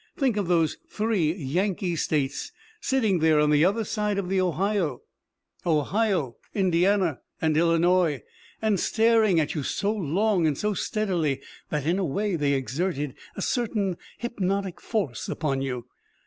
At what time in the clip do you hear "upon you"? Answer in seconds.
15.29-15.85